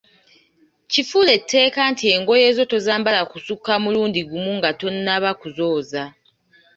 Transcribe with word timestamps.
Kifuule 0.91 1.33
tteeka 1.43 1.81
nti 1.91 2.05
engoye 2.15 2.47
zo 2.57 2.63
tozambala 2.71 3.21
kusukka 3.31 3.73
mulundi 3.83 4.21
gumu 4.29 4.51
nga 4.57 4.69
tonnaba 4.79 5.31
kuzooza. 5.39 6.03